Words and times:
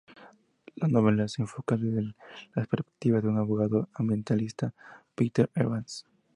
La 0.77 0.87
novela 0.87 1.27
se 1.27 1.43
enfoca 1.43 1.77
desde 1.77 2.01
la 2.55 2.65
perspectiva 2.65 3.21
de 3.21 3.27
un 3.27 3.37
abogado 3.37 3.87
ambientalista, 3.93 4.73
"Peter 5.13 5.47
Evans". 5.53 6.07